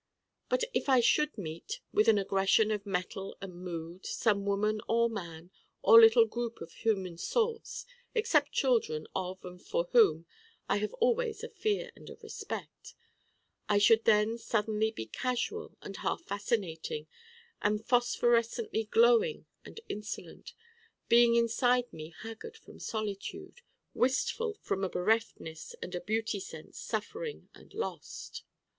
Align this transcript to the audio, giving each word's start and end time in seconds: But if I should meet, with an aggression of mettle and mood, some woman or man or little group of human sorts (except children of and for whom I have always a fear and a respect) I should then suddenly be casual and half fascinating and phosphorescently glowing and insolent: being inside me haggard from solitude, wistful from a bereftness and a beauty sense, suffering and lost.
But 0.49 0.63
if 0.73 0.89
I 0.89 0.99
should 0.99 1.37
meet, 1.37 1.79
with 1.93 2.07
an 2.07 2.17
aggression 2.17 2.71
of 2.71 2.87
mettle 2.87 3.37
and 3.39 3.53
mood, 3.53 4.03
some 4.03 4.45
woman 4.47 4.81
or 4.89 5.07
man 5.11 5.51
or 5.83 6.01
little 6.01 6.25
group 6.25 6.59
of 6.59 6.71
human 6.71 7.19
sorts 7.19 7.85
(except 8.15 8.51
children 8.51 9.05
of 9.13 9.45
and 9.45 9.61
for 9.61 9.89
whom 9.91 10.25
I 10.67 10.77
have 10.77 10.95
always 10.95 11.43
a 11.43 11.49
fear 11.49 11.91
and 11.95 12.09
a 12.09 12.15
respect) 12.15 12.95
I 13.69 13.77
should 13.77 14.05
then 14.05 14.39
suddenly 14.39 14.89
be 14.89 15.05
casual 15.05 15.77
and 15.83 15.97
half 15.97 16.23
fascinating 16.23 17.05
and 17.61 17.79
phosphorescently 17.85 18.89
glowing 18.89 19.45
and 19.63 19.79
insolent: 19.87 20.55
being 21.09 21.35
inside 21.35 21.93
me 21.93 22.15
haggard 22.23 22.57
from 22.57 22.79
solitude, 22.79 23.61
wistful 23.93 24.57
from 24.61 24.83
a 24.83 24.89
bereftness 24.89 25.75
and 25.79 25.93
a 25.93 26.01
beauty 26.01 26.39
sense, 26.39 26.79
suffering 26.79 27.49
and 27.53 27.75
lost. 27.75 28.41